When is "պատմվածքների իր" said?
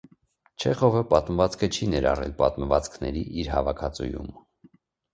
2.41-3.55